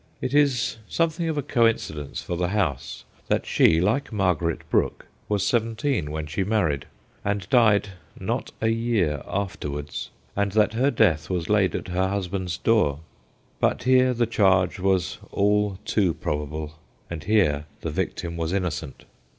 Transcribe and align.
It 0.19 0.33
is 0.33 0.77
something 0.89 1.29
of 1.29 1.37
a 1.37 1.43
coincidence 1.43 2.23
for 2.23 2.35
the 2.35 2.47
house 2.47 3.03
that 3.27 3.45
she, 3.45 3.79
like 3.79 4.11
Margaret 4.11 4.67
Brook, 4.71 5.05
was 5.29 5.45
seventeen 5.45 6.09
when 6.09 6.25
she 6.25 6.43
married, 6.43 6.87
and 7.23 7.47
died 7.51 7.89
not 8.19 8.49
a 8.61 8.69
year 8.69 9.21
afterwards, 9.27 10.09
and 10.35 10.53
that 10.53 10.73
her 10.73 10.89
death 10.89 11.29
was 11.29 11.49
laid 11.49 11.75
at 11.75 11.89
her 11.89 12.07
husband's 12.07 12.57
door. 12.57 13.01
But 13.59 13.83
here 13.83 14.15
the 14.15 14.25
charge 14.25 14.79
was 14.79 15.19
all 15.31 15.77
too 15.85 16.15
probable, 16.15 16.79
and 17.07 17.23
here 17.23 17.65
the 17.81 17.91
victim 17.91 18.37
was 18.37 18.53
innocent. 18.53 19.05